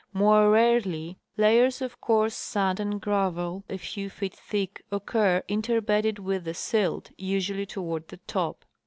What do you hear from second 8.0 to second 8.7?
the top.